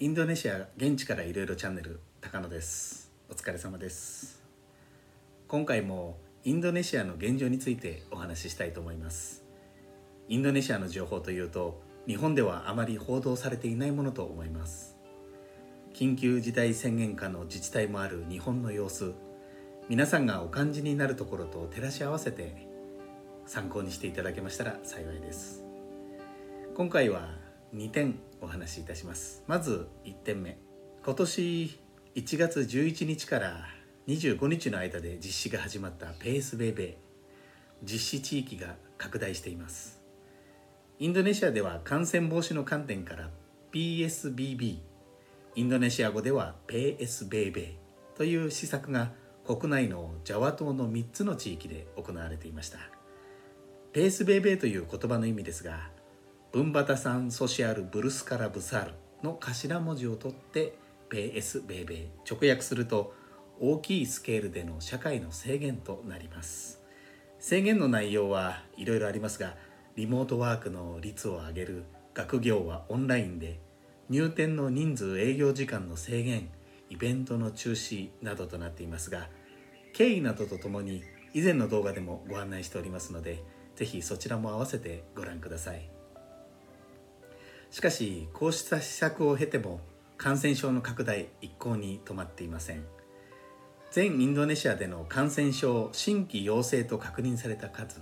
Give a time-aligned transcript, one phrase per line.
[0.00, 3.12] インドネシア現地からいろチャンネル高野です。
[3.30, 4.42] お疲れ様です。
[5.46, 9.44] 今回もインドネシアの現状についてお話ししたいと思います。
[10.28, 14.96] インドネシアの情報というと日本ではあまり報道されていないものと思います。
[15.92, 19.14] 緊急事態宣言下の自治体もある日本の様子
[19.88, 22.66] 皆さんがお感じになるところと照らし合わせて
[23.46, 25.64] 参考にしていただけましたら幸いです。
[26.74, 29.42] 今回は2点お話しいたします。
[29.46, 30.58] まず1点目。
[31.04, 31.80] 今年
[32.14, 33.66] 1月11日から
[34.06, 36.94] 25日の間で実施が始まったペースベイベー。
[37.82, 40.00] 実施地域が拡大しています。
[40.98, 43.30] インドネシアでは感染防止の観点から
[43.72, 44.78] PSBB
[45.56, 47.74] インドネシア語ではペースベイベー
[48.16, 49.10] という施策が
[49.44, 52.78] 国内のジャワ島の3つの地域で行われていました。
[53.92, 55.90] ペースベイベーという言葉の意味ですが
[56.54, 58.92] ブンバタサンソシアルブルスカラブサル
[59.24, 63.12] の頭文字を取ってペースベイベー直訳すると
[63.58, 66.80] 大きいスケールでの社会の制限となります。
[67.40, 69.56] 制限の内容はいろいろありますが
[69.96, 73.58] リモートワークの率を上げる学業はオンラインで
[74.08, 76.50] 入店の人数営業時間の制限
[76.88, 79.28] イベントの中止などとなっていますが
[79.92, 83.42] 経緯などとともに以前の動画でもご案内しておりますので
[83.74, 86.03] ぜひそちらも合わせてご覧ください。
[87.74, 89.80] しかしこうした施策を経ても
[90.16, 92.84] 感染症の拡大一向に止まっていません。
[93.90, 98.00] 全インドネシアでの感染症新規陽性と確認された数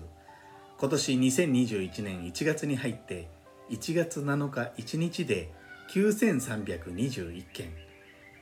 [0.78, 3.30] 今年2021年1月に入って
[3.70, 5.50] 1月7日1日で
[5.94, 7.72] 9321件。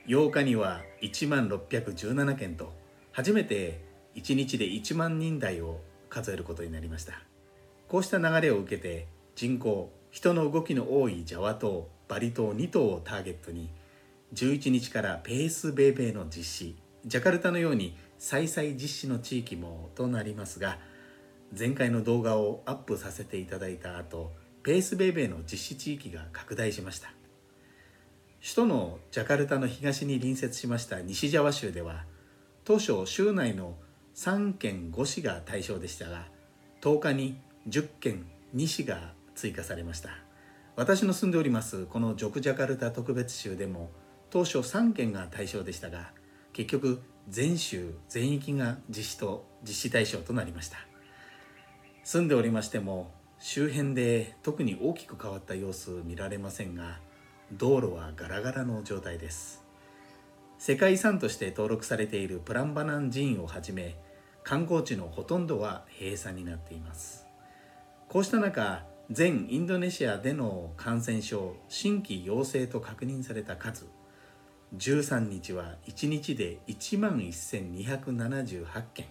[0.07, 2.73] 8日には1万617件と
[3.13, 3.79] 初めて
[4.15, 5.79] 1日で1万人台を
[6.09, 7.13] 数えることになりました。
[7.87, 13.69] こうした流れを受けて人口人の動きの多いジャワ島バリ島2島をターゲットに
[14.33, 20.77] 11日からペースベイベーの実施ジャカルタのように再々実施の地域もとなりますが
[21.57, 24.31] 前回の動画をアップさせていただいた後
[24.63, 27.11] ペースベイベーの実施地域が拡大しました。
[28.41, 32.05] 首都のジャカルタの東に隣接しました西ジャワ州では
[32.65, 33.75] 当初州内の
[34.15, 36.25] 3県5市が対象でしたが
[36.81, 37.39] 10日に
[37.69, 40.09] 10県2市が追加されました。
[40.75, 43.91] 私の住んでおりますこのジョクジャカルタ特別州でも
[44.29, 46.11] 当初3県が対象でしたが
[46.53, 50.77] 結局全州全域が実施と実施対象となりました。
[52.03, 56.99] 住んでおりましても周辺で特に大きく変わった様子見られませんが
[57.51, 59.63] 道路はガラガラの状態です。
[60.57, 63.97] 世界遺産として登録されているプランバナン寺院をはじめ
[64.43, 67.25] 観光地のほとんどは閉鎖になっています。
[68.09, 73.85] こうした中全インドネシアでの感染症新規陽性と確認された数。
[74.77, 79.07] 13日は1日で1万1278件。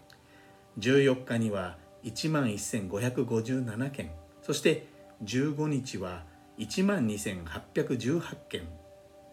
[0.79, 4.11] 14日には1万1557件。
[4.41, 4.87] そして
[5.23, 6.25] 15日は
[6.59, 8.63] 1万2818件。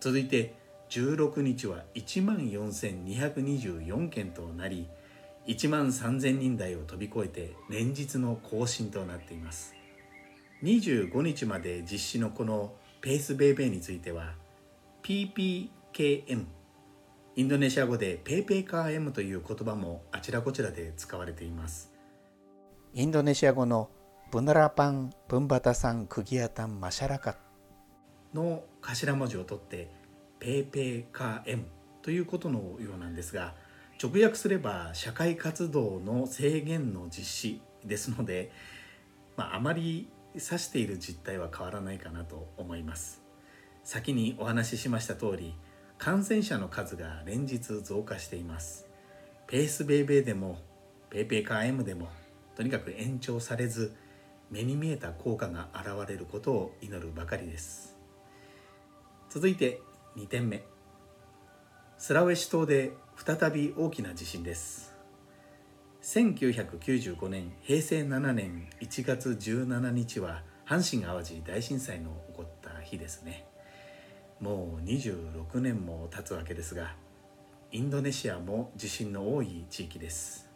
[0.01, 0.53] 続いて
[0.89, 4.89] 16日は1万4224件となり
[5.47, 9.77] 1万3000人台を飛び越えて連日の更新となっています。
[10.63, 14.33] 25日まで実施のこのペースベイベーについては
[15.03, 16.45] PPKM
[17.35, 21.93] インドネシア語でペーペーカー M という言葉もあちらこちらで使われています。
[22.95, 23.91] インドネシア語の
[24.31, 27.37] ブナラパン・ブンバタサン・クギアタン・マシャラカ
[28.33, 29.91] の頭文字を取って
[30.39, 31.65] ペーペーカー M
[32.01, 33.53] ということのようなんですが
[34.01, 38.51] 直訳すれば社会活動の制限の実施ですので、
[39.35, 43.21] まあ、あまり指している実態は変わらないかなと思います。
[43.83, 45.55] 先にお話ししました通り
[45.97, 48.87] 感染者の数が連日増加しています。
[49.47, 50.59] ペースベイベーでも
[51.09, 52.09] ペイペイカー M でも
[52.55, 53.95] とにかく延長されず
[54.49, 57.97] 目に見えた効果が現れることを祈るばかりです。
[59.29, 59.81] 続いて
[60.15, 60.63] 2点目。
[61.97, 64.96] スラウェシ島で再び大きな地震です。
[66.07, 73.45] 1995年平成7年1月17日は阪神・淡路大震災の起こった日ですね。
[74.39, 76.95] もう26年も経つわけですが
[77.73, 80.49] インドネシアも地震の多い地域です。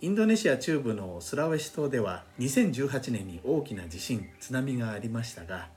[0.00, 5.68] インドネシア中部のスラウェシ島では2018年に大きな地震津波がありましたが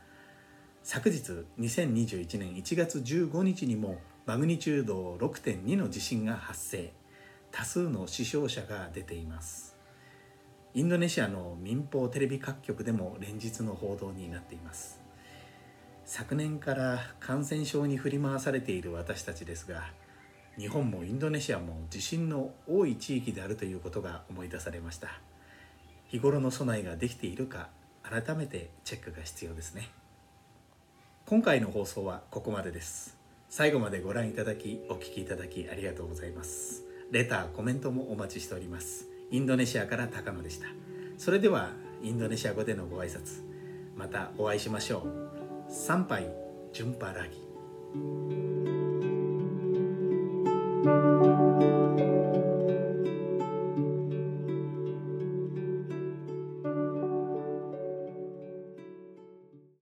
[0.83, 1.19] 昨日
[1.59, 6.93] 2021年1月15日にもマグニチュード6.2の地震が発生。
[7.51, 9.75] 多数の死傷者が出ています。
[10.73, 15.01] インドネシアの民放テレビ各局でも連日の報道になっています。
[16.05, 19.83] 昨年から感染症に振り回されている私たちですが
[20.57, 25.21] 日本もインドネシアも地震の多い地域であるということが思い出されました。
[26.07, 27.69] 日頃の備えができているか
[28.01, 29.89] 改めてチェックが必要ですね。
[31.27, 33.15] 今回の放送はここまでです。
[33.47, 36.88] 最後までご覧いただきお聞きいただきありがとうございます。
[37.11, 39.07] レターコメントもお待ちしております。
[39.31, 40.67] インドネシアから高野でした。
[41.17, 41.71] それでは
[42.03, 43.41] インドネシア語でのご挨拶。
[43.95, 45.71] またお会いしましょう。
[45.71, 46.27] 参拝
[46.71, 48.48] 順パラギ。